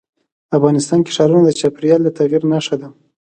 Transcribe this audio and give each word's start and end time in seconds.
افغانستان 0.57 0.99
کې 1.05 1.11
ښارونه 1.15 1.43
د 1.45 1.51
چاپېریال 1.59 2.01
د 2.03 2.09
تغیر 2.17 2.41
نښه 2.51 2.75
ده. 2.81 2.87